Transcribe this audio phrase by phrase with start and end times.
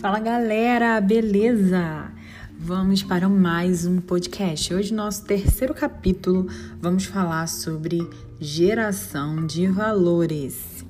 [0.00, 2.10] Fala galera, beleza?
[2.58, 4.72] Vamos para mais um podcast.
[4.72, 6.46] Hoje, nosso terceiro capítulo,
[6.80, 7.98] vamos falar sobre
[8.40, 10.86] geração de valores.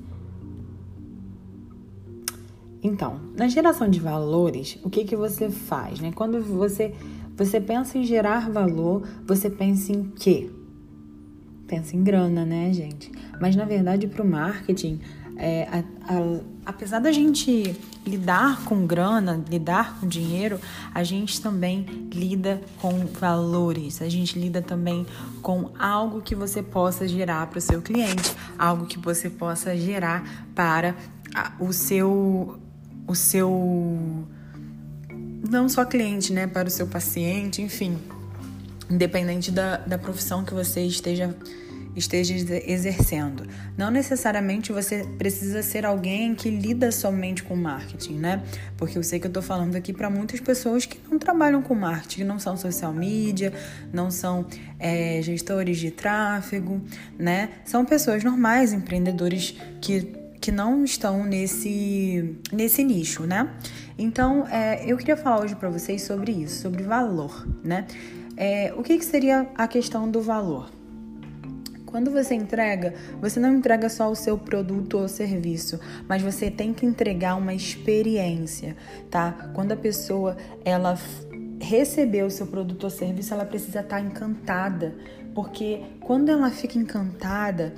[2.81, 5.99] Então, na geração de valores, o que, que você faz?
[5.99, 6.13] Né?
[6.15, 6.93] Quando você,
[7.35, 10.49] você pensa em gerar valor, você pensa em quê?
[11.67, 13.11] Pensa em grana, né, gente?
[13.41, 15.01] Mas na verdade, para o marketing,
[15.43, 20.59] é, a, a, apesar da gente lidar com grana, lidar com dinheiro,
[20.93, 21.83] a gente também
[22.13, 25.03] lida com valores, a gente lida também
[25.41, 30.47] com algo que você possa gerar para o seu cliente, algo que você possa gerar
[30.53, 30.95] para
[31.59, 32.59] o seu
[33.07, 34.27] o seu
[35.49, 37.97] não só cliente, né, para o seu paciente, enfim,
[38.87, 41.35] independente da, da profissão que você esteja
[41.95, 42.33] esteja
[42.65, 43.47] exercendo.
[43.77, 48.43] Não necessariamente você precisa ser alguém que lida somente com marketing, né?
[48.77, 51.75] Porque eu sei que eu tô falando aqui para muitas pessoas que não trabalham com
[51.75, 53.53] marketing, que não são social media,
[53.91, 54.45] não são
[54.79, 56.81] é, gestores de tráfego,
[57.17, 57.49] né?
[57.65, 63.47] São pessoas normais, empreendedores que que não estão nesse, nesse nicho, né?
[63.95, 67.85] Então, é, eu queria falar hoje para vocês sobre isso, sobre valor, né?
[68.35, 70.71] É, o que, que seria a questão do valor?
[71.91, 76.73] Quando você entrega, você não entrega só o seu produto ou serviço, mas você tem
[76.73, 78.77] que entregar uma experiência,
[79.09, 79.51] tá?
[79.53, 80.97] Quando a pessoa ela
[81.59, 84.95] receber o seu produto ou serviço, ela precisa estar encantada,
[85.35, 87.73] porque quando ela fica encantada,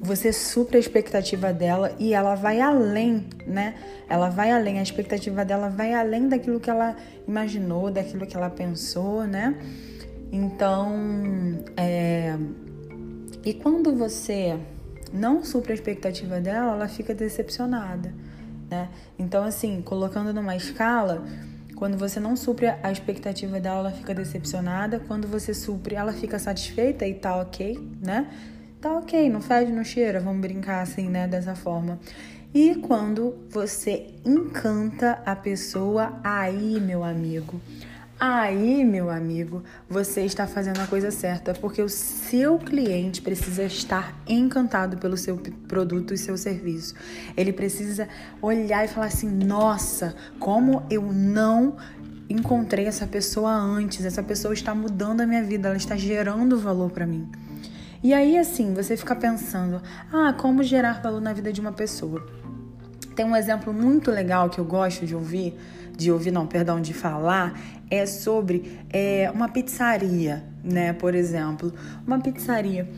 [0.00, 3.74] você supra a expectativa dela e ela vai além, né?
[4.08, 8.48] Ela vai além, a expectativa dela vai além daquilo que ela imaginou, daquilo que ela
[8.48, 9.56] pensou, né?
[10.30, 10.94] Então,
[11.76, 12.36] é
[13.46, 14.58] e quando você
[15.12, 18.12] não supra a expectativa dela, ela fica decepcionada,
[18.68, 18.88] né?
[19.16, 21.24] Então, assim, colocando numa escala,
[21.76, 24.98] quando você não supre a expectativa dela, ela fica decepcionada.
[24.98, 28.28] Quando você supre, ela fica satisfeita e tá ok, né?
[28.80, 31.28] Tá ok, não fede, não cheira, vamos brincar assim, né?
[31.28, 32.00] Dessa forma.
[32.52, 37.60] E quando você encanta a pessoa, aí, meu amigo,
[38.18, 44.18] Aí, meu amigo, você está fazendo a coisa certa, porque o seu cliente precisa estar
[44.26, 45.36] encantado pelo seu
[45.68, 46.94] produto e seu serviço.
[47.36, 48.08] Ele precisa
[48.40, 51.76] olhar e falar assim: nossa, como eu não
[52.26, 56.90] encontrei essa pessoa antes, essa pessoa está mudando a minha vida, ela está gerando valor
[56.90, 57.30] para mim.
[58.02, 62.26] E aí, assim, você fica pensando: ah, como gerar valor na vida de uma pessoa?
[63.16, 65.56] Tem um exemplo muito legal que eu gosto de ouvir
[65.96, 67.58] de ouvir, não, perdão, de falar,
[67.90, 70.92] é sobre é, uma pizzaria, né?
[70.92, 71.72] Por exemplo,
[72.06, 72.88] uma pizzaria.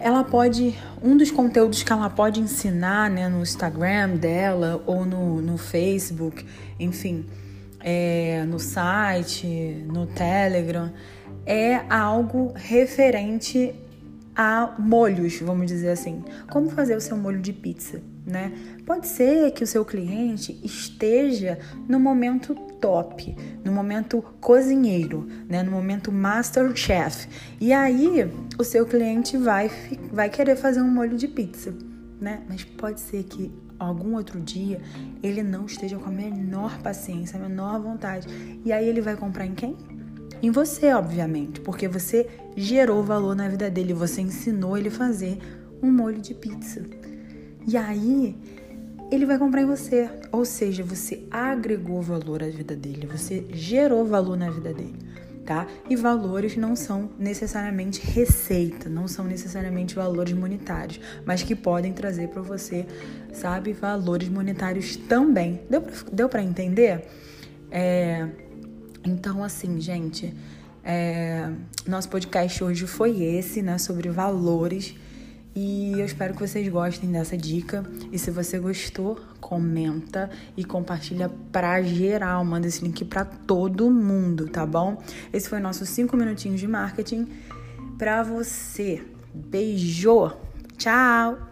[0.00, 5.40] Ela pode, um dos conteúdos que ela pode ensinar, né, no Instagram dela ou no,
[5.40, 6.44] no Facebook,
[6.78, 7.26] enfim,
[7.80, 9.46] é, no site,
[9.86, 10.92] no Telegram,
[11.46, 13.74] é algo referente
[14.34, 16.24] a molhos, vamos dizer assim.
[16.50, 18.52] Como fazer o seu molho de pizza, né?
[18.86, 25.62] Pode ser que o seu cliente esteja no momento top, no momento cozinheiro, né?
[25.62, 27.28] No momento master chef.
[27.60, 29.70] E aí o seu cliente vai
[30.12, 31.74] vai querer fazer um molho de pizza,
[32.20, 32.42] né?
[32.48, 34.80] Mas pode ser que algum outro dia
[35.22, 38.28] ele não esteja com a menor paciência, a menor vontade.
[38.64, 39.76] E aí ele vai comprar em quem?
[40.42, 45.38] em você, obviamente, porque você gerou valor na vida dele, você ensinou ele a fazer
[45.80, 46.82] um molho de pizza.
[47.66, 48.36] E aí
[49.10, 54.04] ele vai comprar em você, ou seja, você agregou valor à vida dele, você gerou
[54.06, 54.96] valor na vida dele.
[55.44, 55.66] Tá?
[55.90, 62.28] E valores não são necessariamente receita, não são necessariamente valores monetários, mas que podem trazer
[62.28, 62.86] para você,
[63.32, 65.60] sabe, valores monetários também.
[66.12, 67.08] Deu para entender?
[67.72, 68.28] É,
[69.04, 70.32] então, assim, gente,
[70.84, 71.50] é,
[71.86, 73.78] nosso podcast hoje foi esse, né?
[73.78, 74.94] Sobre valores.
[75.54, 77.84] E eu espero que vocês gostem dessa dica.
[78.10, 82.44] E se você gostou, comenta e compartilha pra geral.
[82.44, 85.02] Manda esse link pra todo mundo, tá bom?
[85.32, 87.28] Esse foi o nosso 5 minutinhos de marketing
[87.98, 89.02] pra você.
[89.34, 90.32] Beijo!
[90.78, 91.51] Tchau!